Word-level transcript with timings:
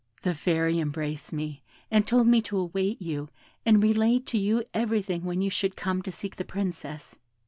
The 0.23 0.33
Fairy 0.33 0.79
embraced 0.79 1.31
me, 1.31 1.61
and 1.91 2.07
told 2.07 2.25
me 2.25 2.41
to 2.41 2.57
await 2.57 2.99
you, 2.99 3.29
and 3.67 3.83
relate 3.83 4.25
to 4.25 4.39
you 4.39 4.63
everything 4.73 5.25
when 5.25 5.43
you 5.43 5.51
should 5.51 5.75
come 5.75 6.01
to 6.01 6.11
seek 6.11 6.37
the 6.37 6.43
Princess. 6.43 7.19